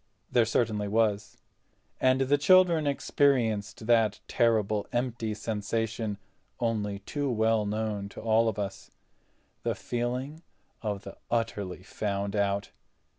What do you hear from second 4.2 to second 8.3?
terrible empty sensation only too well known to